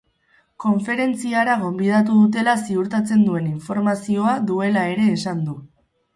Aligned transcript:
Konferentziara 0.63 1.57
gonbidatu 1.63 2.15
dutela 2.21 2.57
ziurtatzen 2.65 3.23
duen 3.29 3.47
informazioa 3.53 4.35
duela 4.51 4.89
ere 4.97 5.09
esan 5.21 5.47
du. 5.53 5.57